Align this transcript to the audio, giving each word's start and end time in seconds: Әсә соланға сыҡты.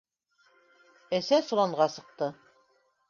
Әсә 1.19 1.39
соланға 1.51 1.87
сыҡты. 1.99 2.35